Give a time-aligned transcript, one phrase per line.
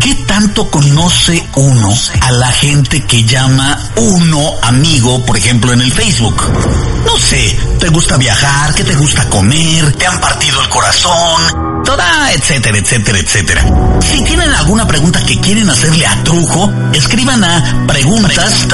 [0.00, 5.92] ¿Qué tanto conoce uno a la gente que llama uno amigo, por ejemplo, en el
[5.92, 6.42] Facebook?
[7.04, 8.74] No sé, ¿te gusta viajar?
[8.74, 9.92] ¿Qué te gusta comer?
[9.92, 11.82] ¿Te han partido el corazón?
[11.84, 13.64] Toda, etcétera, etcétera, etcétera.
[14.00, 18.66] Si tienen alguna pregunta que quieren hacerle a Trujo, escriban a preguntas,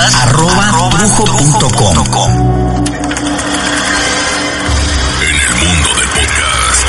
[5.22, 6.86] En el mundo del podcast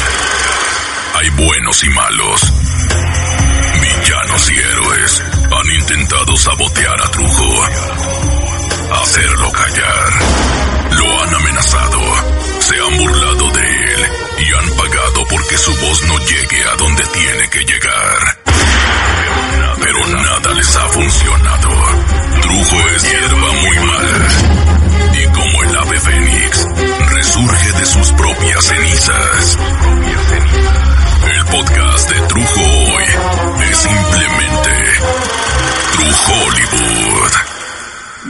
[1.15, 2.66] hay buenos y malos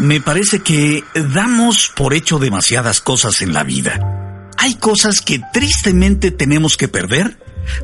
[0.08, 4.48] Me parece que damos por hecho demasiadas cosas en la vida.
[4.58, 7.38] Hay cosas que tristemente tenemos que perder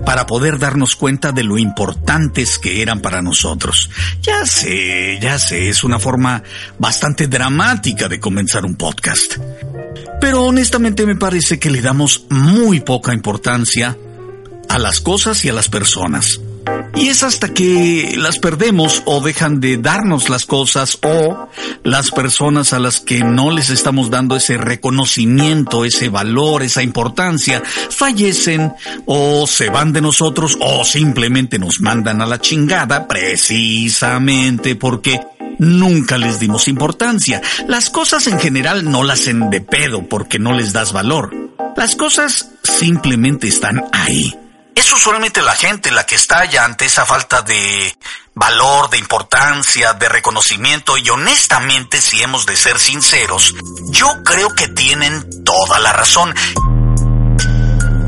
[0.06, 3.90] para poder darnos cuenta de lo importantes que eran para nosotros.
[4.22, 6.42] Ya sé, ya sé, es una forma
[6.80, 9.36] bastante dramática de comenzar un podcast.
[10.22, 13.98] Pero honestamente me parece que le damos muy poca importancia
[14.70, 16.40] a las cosas y a las personas.
[16.96, 21.50] Y es hasta que las perdemos o dejan de darnos las cosas o
[21.84, 27.62] las personas a las que no les estamos dando ese reconocimiento, ese valor, esa importancia,
[27.90, 28.74] fallecen
[29.06, 35.20] o se van de nosotros o simplemente nos mandan a la chingada precisamente porque
[35.58, 37.42] nunca les dimos importancia.
[37.68, 41.32] Las cosas en general no las hacen de pedo porque no les das valor.
[41.76, 44.36] Las cosas simplemente están ahí.
[44.76, 47.96] Es usualmente la gente la que estalla ante esa falta de
[48.34, 53.54] valor, de importancia, de reconocimiento y honestamente, si hemos de ser sinceros,
[53.92, 56.34] yo creo que tienen toda la razón.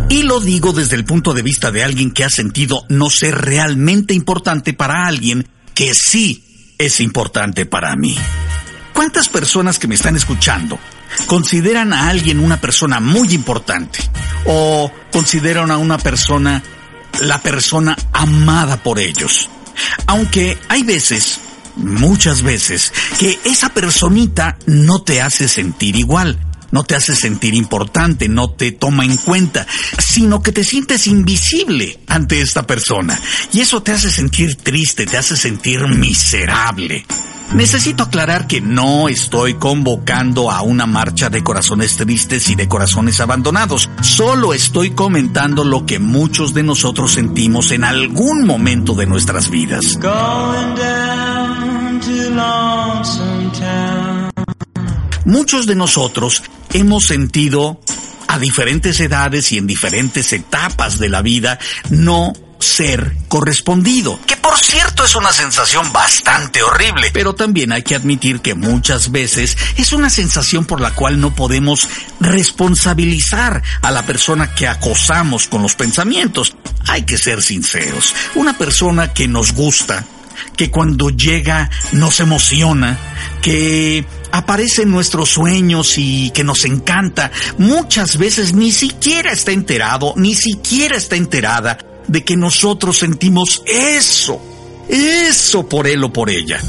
[0.09, 3.35] Y lo digo desde el punto de vista de alguien que ha sentido no ser
[3.41, 8.17] realmente importante para alguien que sí es importante para mí.
[8.93, 10.79] ¿Cuántas personas que me están escuchando
[11.27, 13.99] consideran a alguien una persona muy importante
[14.45, 16.61] o consideran a una persona
[17.21, 19.49] la persona amada por ellos?
[20.07, 21.39] Aunque hay veces,
[21.75, 26.39] muchas veces, que esa personita no te hace sentir igual,
[26.75, 29.65] no te hace sentir importante, no te toma en cuenta,
[29.97, 33.17] sino que te sientes invisible ante esta persona.
[33.53, 37.05] Y eso te hace sentir triste, te hace sentir miserable.
[37.53, 43.21] Necesito aclarar que no estoy convocando a una marcha de corazones tristes y de corazones
[43.21, 43.89] abandonados.
[44.01, 49.97] Solo estoy comentando lo que muchos de nosotros sentimos en algún momento de nuestras vidas.
[55.25, 56.43] Muchos de nosotros
[56.75, 57.79] hemos sentido
[58.27, 61.59] a diferentes edades y en diferentes etapas de la vida
[61.89, 64.19] no ser correspondido.
[64.25, 67.11] Que por cierto es una sensación bastante horrible.
[67.13, 71.33] Pero también hay que admitir que muchas veces es una sensación por la cual no
[71.33, 71.87] podemos
[72.19, 76.55] responsabilizar a la persona que acosamos con los pensamientos.
[76.87, 78.13] Hay que ser sinceros.
[78.35, 80.05] Una persona que nos gusta,
[80.57, 82.97] que cuando llega nos emociona,
[83.41, 84.05] que
[84.37, 90.35] aparece en nuestros sueños y que nos encanta, muchas veces ni siquiera está enterado, ni
[90.35, 94.41] siquiera está enterada de que nosotros sentimos eso,
[94.89, 96.61] eso por él o por ella.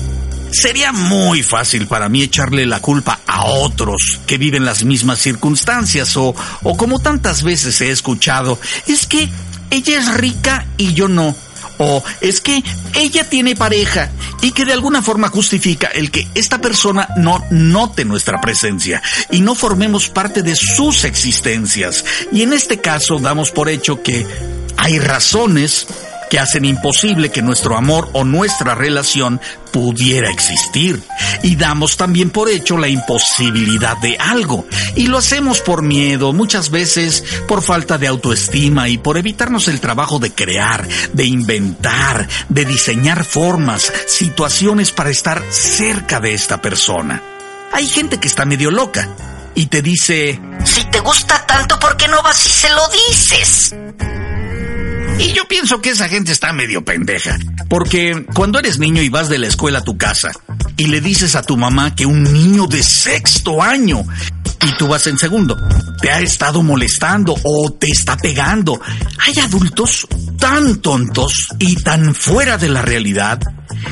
[0.53, 6.17] Sería muy fácil para mí echarle la culpa a otros que viven las mismas circunstancias
[6.17, 9.29] o, o como tantas veces he escuchado, es que
[9.71, 11.35] ella es rica y yo no.
[11.79, 12.63] O es que
[12.95, 14.11] ella tiene pareja
[14.43, 19.41] y que de alguna forma justifica el que esta persona no note nuestra presencia y
[19.41, 22.05] no formemos parte de sus existencias.
[22.33, 24.27] Y en este caso damos por hecho que
[24.77, 25.87] hay razones
[26.31, 29.41] que hacen imposible que nuestro amor o nuestra relación
[29.73, 31.03] pudiera existir.
[31.43, 34.67] Y damos también por hecho la imposibilidad de algo.
[34.95, 39.81] Y lo hacemos por miedo, muchas veces por falta de autoestima y por evitarnos el
[39.81, 47.23] trabajo de crear, de inventar, de diseñar formas, situaciones para estar cerca de esta persona.
[47.73, 49.09] Hay gente que está medio loca
[49.55, 53.75] y te dice, si te gusta tanto, ¿por qué no vas y se lo dices?
[55.19, 57.39] Y yo pienso que esa gente está medio pendeja.
[57.69, 60.31] Porque cuando eres niño y vas de la escuela a tu casa
[60.77, 64.05] y le dices a tu mamá que un niño de sexto año
[64.63, 65.57] y tú vas en segundo.
[66.01, 68.81] Te ha estado molestando o te está pegando.
[69.19, 70.07] Hay adultos
[70.39, 73.41] tan tontos y tan fuera de la realidad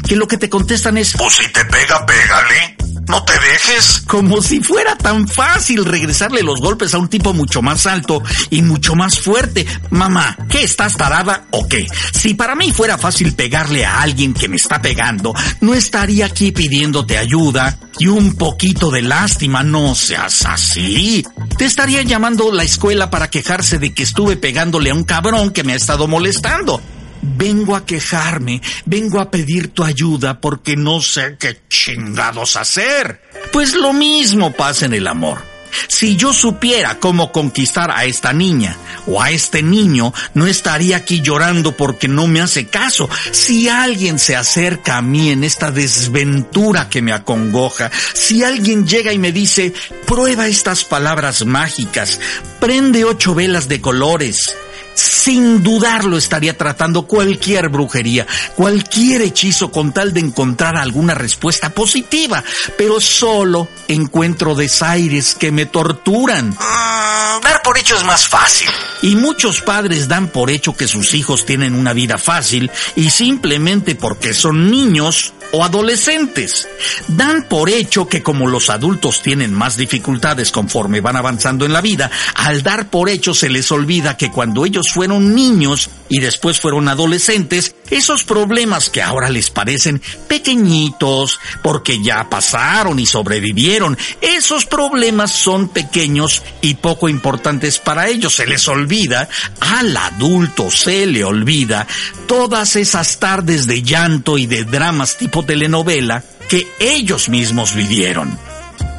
[0.07, 2.77] que lo que te contestan es, pues si te pega, pégale.
[3.09, 4.03] No te dejes.
[4.07, 8.63] Como si fuera tan fácil regresarle los golpes a un tipo mucho más alto y
[8.63, 9.67] mucho más fuerte.
[9.91, 11.87] Mamá, ¿qué estás tarada o qué?
[12.15, 16.53] Si para mí fuera fácil pegarle a alguien que me está pegando, no estaría aquí
[16.53, 19.63] pidiéndote ayuda y un poquito de lástima.
[19.63, 21.25] No seas así.
[21.59, 25.65] Te estaría llamando la escuela para quejarse de que estuve pegándole a un cabrón que
[25.65, 26.81] me ha estado molestando
[27.25, 33.23] vengo a quejarme, vengo a pedir tu ayuda porque no sé qué chingados hacer.
[33.53, 35.55] Pues lo mismo pasa en el amor.
[35.88, 38.76] Si yo supiera cómo conquistar a esta niña
[39.06, 43.09] o a este niño, no estaría aquí llorando porque no me hace caso.
[43.32, 49.12] Si alguien se acerca a mí en esta desventura que me acongoja, si alguien llega
[49.12, 49.73] y me dice,
[50.06, 52.20] prueba estas palabras mágicas,
[52.61, 54.55] prende ocho velas de colores,
[54.94, 62.43] sin dudarlo estaría tratando cualquier brujería, cualquier hechizo con tal de encontrar alguna respuesta positiva,
[62.79, 66.56] pero solo encuentro desaires que me torturan.
[66.58, 68.69] Ah, dar por hecho es más fácil.
[69.02, 73.94] Y muchos padres dan por hecho que sus hijos tienen una vida fácil y simplemente
[73.94, 76.69] porque son niños o adolescentes.
[77.08, 81.81] Dan por hecho que como los adultos tienen más dificultades conforme van avanzando en la
[81.81, 86.61] vida, al dar por hecho se les olvida que cuando ellos fueron niños y después
[86.61, 94.65] fueron adolescentes, esos problemas que ahora les parecen pequeñitos porque ya pasaron y sobrevivieron, esos
[94.65, 98.35] problemas son pequeños y poco importantes para ellos.
[98.35, 99.29] Se les olvida,
[99.61, 101.87] al adulto se le olvida
[102.27, 108.39] todas esas tardes de llanto y de dramas tipo telenovela que ellos mismos vivieron.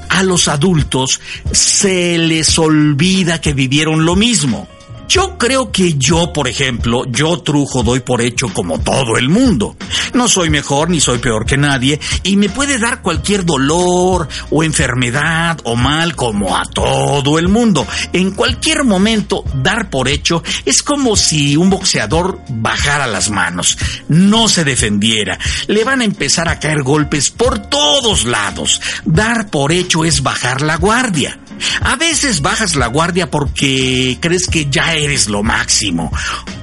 [0.09, 1.19] A los adultos
[1.51, 4.67] se les olvida que vivieron lo mismo.
[5.07, 9.75] Yo creo que yo, por ejemplo, yo Trujo doy por hecho como todo el mundo.
[10.13, 14.63] No soy mejor ni soy peor que nadie y me puede dar cualquier dolor o
[14.63, 17.85] enfermedad o mal como a todo el mundo.
[18.13, 24.47] En cualquier momento dar por hecho es como si un boxeador bajara las manos, no
[24.49, 25.37] se defendiera.
[25.67, 28.81] Le van a empezar a caer golpes por todos lados.
[29.05, 31.39] Dar por hecho es bajar la guardia.
[31.81, 36.11] A veces bajas la guardia porque crees que ya eres lo máximo.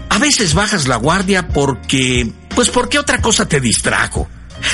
[0.09, 2.31] A veces bajas la guardia porque...
[2.55, 4.29] pues porque otra cosa te distrajo.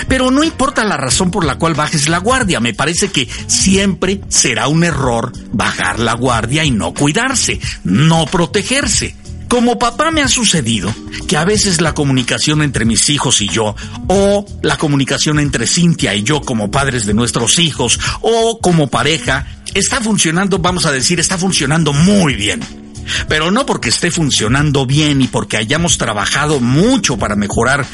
[0.09, 4.21] Pero no importa la razón por la cual bajes la guardia, me parece que siempre
[4.29, 9.17] será un error bajar la guardia y no cuidarse, no protegerse.
[9.49, 10.95] Como papá me ha sucedido
[11.27, 13.75] que a veces la comunicación entre mis hijos y yo,
[14.07, 19.47] o la comunicación entre Cintia y yo como padres de nuestros hijos, o como pareja,
[19.75, 22.61] está funcionando, vamos a decir, está funcionando muy bien.
[23.27, 27.87] Pero no porque esté funcionando bien y porque hayamos trabajado mucho para mejorar.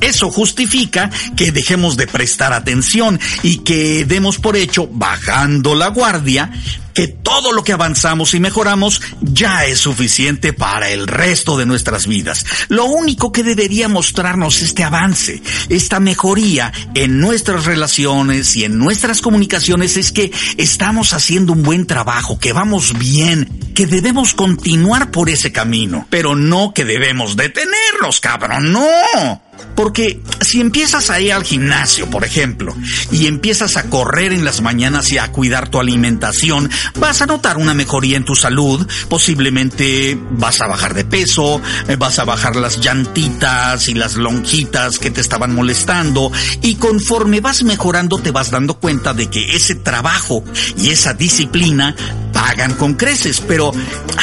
[0.00, 6.50] Eso justifica que dejemos de prestar atención y que demos por hecho, bajando la guardia,
[6.94, 12.06] que todo lo que avanzamos y mejoramos ya es suficiente para el resto de nuestras
[12.06, 12.44] vidas.
[12.68, 19.20] Lo único que debería mostrarnos este avance, esta mejoría en nuestras relaciones y en nuestras
[19.20, 25.30] comunicaciones es que estamos haciendo un buen trabajo, que vamos bien, que debemos continuar por
[25.30, 29.42] ese camino, pero no que debemos detenernos, cabrón, no.
[29.74, 32.74] Porque si empiezas a ir al gimnasio, por ejemplo,
[33.10, 37.56] y empiezas a correr en las mañanas y a cuidar tu alimentación, vas a notar
[37.56, 42.56] una mejoría en tu salud, posiblemente vas a bajar de peso, eh, vas a bajar
[42.56, 46.30] las llantitas y las lonjitas que te estaban molestando,
[46.62, 50.44] y conforme vas mejorando te vas dando cuenta de que ese trabajo
[50.76, 51.94] y esa disciplina
[52.42, 53.70] pagan con creces, pero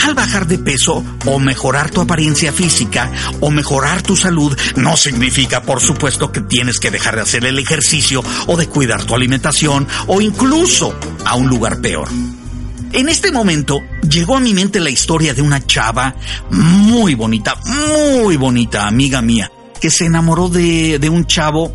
[0.04, 3.10] al bajar de peso o mejorar tu apariencia física
[3.40, 7.58] o mejorar tu salud no significa por supuesto que tienes que dejar de hacer el
[7.58, 12.10] ejercicio o de cuidar tu alimentación o incluso a un lugar peor.
[12.92, 16.14] En este momento llegó a mi mente la historia de una chava
[16.50, 19.50] muy bonita, muy bonita, amiga mía,
[19.80, 21.74] que se enamoró de, de un chavo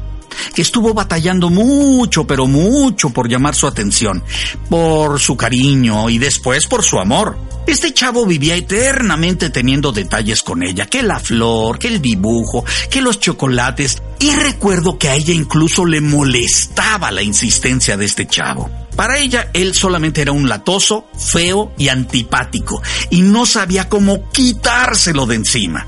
[0.54, 4.22] que estuvo batallando mucho, pero mucho por llamar su atención,
[4.70, 7.36] por su cariño y después por su amor.
[7.66, 13.00] Este chavo vivía eternamente teniendo detalles con ella, que la flor, que el dibujo, que
[13.00, 18.70] los chocolates, y recuerdo que a ella incluso le molestaba la insistencia de este chavo.
[18.96, 25.24] Para ella, él solamente era un latoso, feo y antipático, y no sabía cómo quitárselo
[25.24, 25.86] de encima.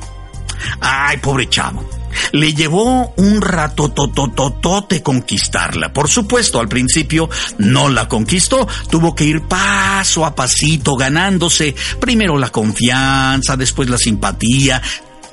[0.80, 1.84] Ay, pobre chavo.
[2.32, 5.92] Le llevó un rato totototote conquistarla.
[5.92, 8.66] Por supuesto, al principio no la conquistó.
[8.90, 14.82] Tuvo que ir paso a pasito ganándose primero la confianza, después la simpatía.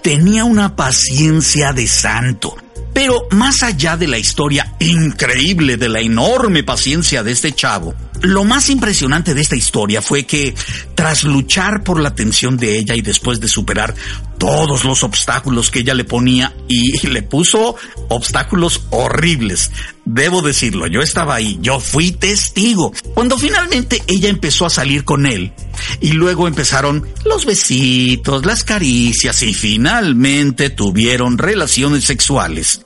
[0.02, 2.56] Tenía una paciencia de santo.
[2.94, 8.46] Pero más allá de la historia increíble de la enorme paciencia de este chavo, lo
[8.46, 10.56] más impresionante de esta historia fue que,
[10.96, 13.94] tras luchar por la atención de ella y después de superar
[14.38, 17.75] todos los obstáculos que ella le ponía, y le puso
[18.08, 19.72] obstáculos horribles,
[20.06, 22.94] debo decirlo, yo estaba ahí, yo fui testigo.
[23.13, 25.51] Cuando finalmente ella empezó a salir con él,
[26.00, 32.82] y luego empezaron los besitos, las caricias, y finalmente tuvieron relaciones sexuales.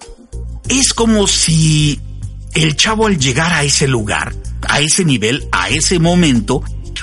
[0.67, 1.99] Es como si
[2.55, 4.33] el chavo al llegar a ese lugar
[4.77, 6.61] a ese nivel, a ese momento,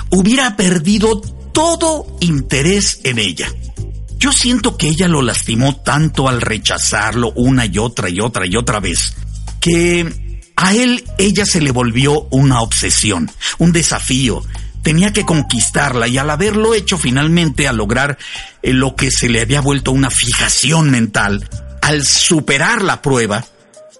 [0.09, 1.19] hubiera perdido
[1.51, 3.51] todo interés en ella.
[4.17, 8.55] Yo siento que ella lo lastimó tanto al rechazarlo una y otra y otra y
[8.55, 9.15] otra vez,
[9.59, 14.41] que a él ella se le volvió una obsesión, un desafío.
[14.81, 18.17] Tenía que conquistarla y al haberlo hecho finalmente a lograr
[18.61, 21.49] eh, lo que se le había vuelto una fijación mental,
[21.81, 23.45] al superar la prueba,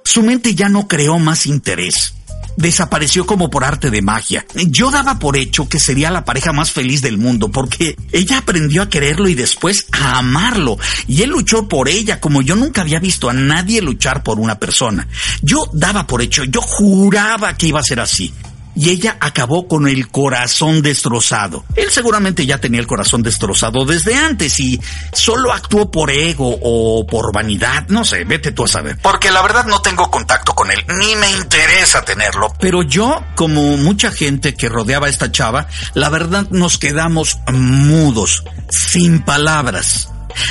[0.05, 2.14] su mente ya no creó más interés
[2.57, 4.45] desapareció como por arte de magia.
[4.67, 8.81] Yo daba por hecho que sería la pareja más feliz del mundo porque ella aprendió
[8.81, 10.77] a quererlo y después a amarlo.
[11.07, 14.59] Y él luchó por ella como yo nunca había visto a nadie luchar por una
[14.59, 15.07] persona.
[15.41, 18.33] Yo daba por hecho, yo juraba que iba a ser así
[18.75, 21.63] y ella acabó con el corazón destrozado.
[21.75, 24.79] Él seguramente ya tenía el corazón destrozado desde antes y
[25.13, 28.97] solo actuó por ego o por vanidad, no sé, vete tú a saber.
[29.01, 32.53] Porque la verdad no tengo contacto con él, ni me interesa tenerlo.
[32.59, 38.43] Pero yo, como mucha gente que rodeaba a esta chava, la verdad nos quedamos mudos,
[38.69, 40.09] sin palabras.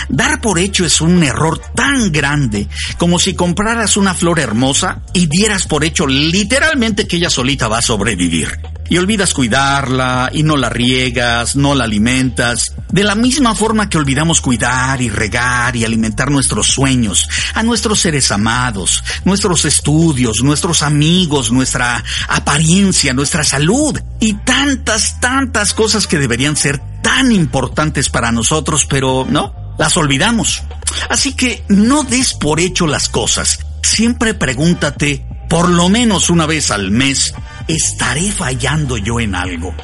[0.08, 5.26] Dar por hecho es un error tan grande como si compraras una flor hermosa y
[5.26, 8.58] dieras por hecho literalmente que ella solita va a sobrevivir.
[8.88, 12.74] Y olvidas cuidarla y no la riegas, no la alimentas.
[12.90, 18.00] De la misma forma que olvidamos cuidar y regar y alimentar nuestros sueños, a nuestros
[18.00, 26.18] seres amados, nuestros estudios, nuestros amigos, nuestra apariencia, nuestra salud y tantas, tantas cosas que
[26.18, 30.62] deberían ser tan importantes para nosotros, pero no, las olvidamos.
[31.08, 33.58] Así que no des por hecho las cosas.
[33.82, 37.34] Siempre pregúntate, por lo menos una vez al mes,
[37.68, 39.74] ¿estaré fallando yo en algo?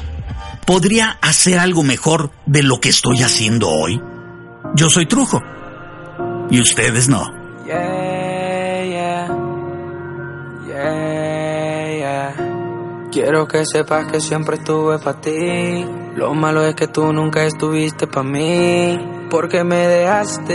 [0.65, 4.01] ¿Podría hacer algo mejor de lo que estoy haciendo hoy?
[4.75, 5.41] Yo soy Trujo.
[6.49, 7.40] Y ustedes no.
[13.11, 15.85] Quiero que sepas que siempre estuve para ti.
[16.15, 19.27] Lo malo es que tú nunca estuviste para mí.
[19.29, 20.51] Porque me dejaste.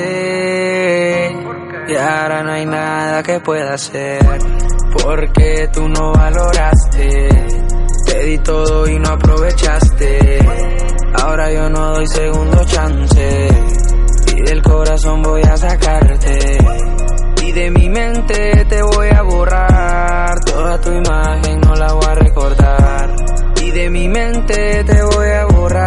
[1.86, 4.24] Y ahora no hay nada que pueda hacer.
[5.02, 7.28] Porque tú no valoraste.
[8.06, 10.38] Te di todo y no aprovechaste.
[11.22, 13.48] Ahora yo no doy segundo chance.
[14.34, 16.58] Y del corazón voy a sacarte.
[17.46, 20.40] Y de mi mente te voy a borrar.
[20.44, 23.14] Toda tu imagen no la voy a recordar.
[23.62, 25.86] Y de mi mente te voy a borrar.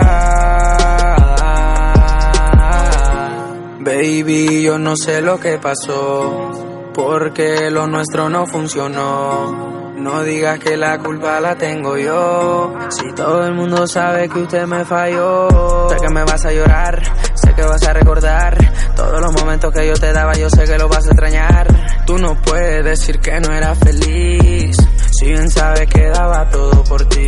[3.81, 6.91] Baby, yo no sé lo que pasó.
[6.93, 9.78] Porque lo nuestro no funcionó.
[9.99, 12.73] No digas que la culpa la tengo yo.
[12.89, 15.89] Si todo el mundo sabe que usted me falló.
[15.89, 17.01] Sé que me vas a llorar,
[17.33, 18.57] sé que vas a recordar.
[18.95, 21.67] Todos los momentos que yo te daba, yo sé que lo vas a extrañar.
[22.05, 24.77] Tú no puedes decir que no era feliz.
[25.11, 27.27] Si bien sabes que daba todo por ti.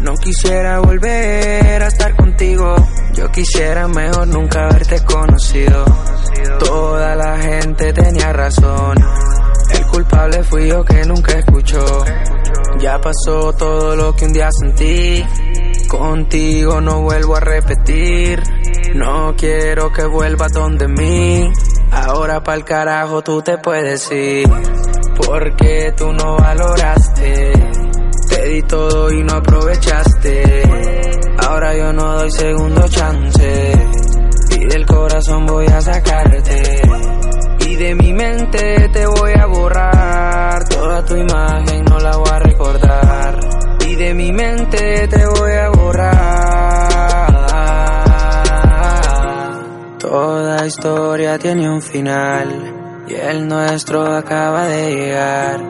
[0.00, 2.74] No quisiera volver a estar contigo.
[3.14, 5.84] Yo quisiera mejor nunca haberte conocido.
[6.58, 8.96] Toda la gente tenía razón.
[9.70, 12.04] El culpable fui yo que nunca escuchó.
[12.80, 15.24] Ya pasó todo lo que un día sentí.
[15.88, 18.42] Contigo no vuelvo a repetir.
[18.94, 21.50] No quiero que vuelvas donde mí.
[21.90, 24.48] Ahora pa'l carajo tú te puedes ir.
[25.16, 27.52] Porque tú no valoraste.
[28.28, 30.62] Te di todo y no aprovechaste.
[31.38, 33.72] Ahora yo no doy segundo chance.
[34.56, 36.87] Y del corazón voy a sacarte.
[37.68, 40.66] Y de mi mente te voy a borrar.
[40.68, 43.40] Toda tu imagen no la voy a recordar.
[43.86, 46.08] Y de mi mente te voy a borrar.
[49.98, 53.04] Toda historia tiene un final.
[53.06, 55.60] Y el nuestro acaba de llegar.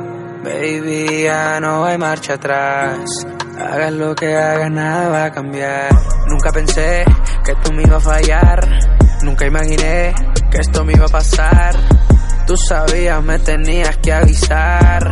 [0.45, 3.27] Baby, ya no hay marcha atrás.
[3.59, 5.91] Hagas lo que hagas, nada va a cambiar.
[6.29, 7.05] Nunca pensé
[7.45, 8.69] que tú me ibas a fallar.
[9.23, 10.15] Nunca imaginé
[10.51, 11.75] que esto me iba a pasar.
[12.47, 15.03] Tú sabías, me tenías que avisar.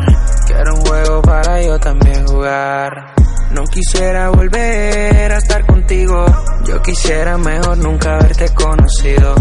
[0.46, 3.14] Que era un juego para yo también jugar.
[3.50, 6.24] No quisiera volver a estar contigo.
[6.64, 9.34] Yo quisiera mejor nunca haberte conocido.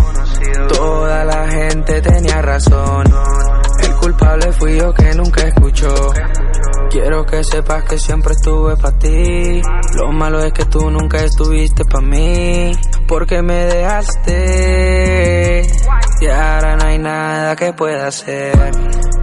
[0.69, 3.03] Toda la gente tenía razón.
[3.81, 5.93] El culpable fui yo que nunca escuchó.
[6.89, 9.61] Quiero que sepas que siempre estuve para ti.
[9.95, 12.71] Lo malo es que tú nunca estuviste para mí.
[13.07, 15.61] Porque me dejaste.
[16.22, 18.53] Y ahora no hay nada que pueda hacer.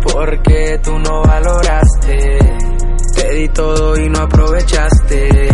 [0.03, 2.39] Porque tú no valoraste.
[3.15, 5.49] Te di todo y no aprovechaste.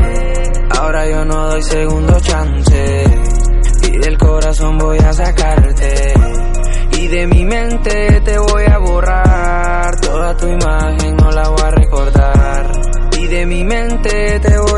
[0.70, 3.04] Ahora yo no doy segundo chance.
[3.82, 6.14] Y del corazón voy a sacarte.
[6.92, 10.00] Y de mi mente te voy a borrar.
[10.00, 12.72] Toda tu imagen no la voy a recordar.
[13.18, 14.77] Y de mi mente te voy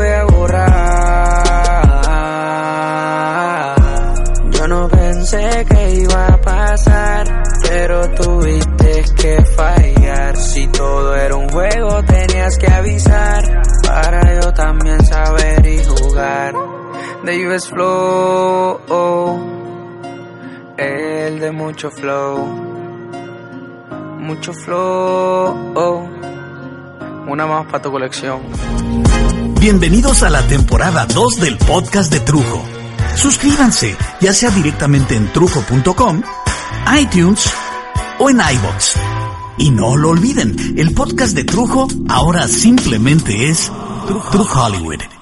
[12.81, 13.61] avisar.
[13.83, 16.53] Para yo también saber y jugar.
[17.23, 18.79] Davis Flow.
[20.77, 22.45] El de mucho flow.
[24.19, 26.09] Mucho flow.
[27.27, 28.41] Una más para tu colección.
[29.59, 32.63] Bienvenidos a la temporada 2 del podcast de Trujo.
[33.15, 36.23] Suscríbanse, ya sea directamente en trujo.com,
[36.97, 37.53] iTunes
[38.19, 39.10] o en iBox.
[39.57, 43.71] Y no lo olviden, el podcast de Trujo ahora simplemente es
[44.07, 45.20] True Hollywood.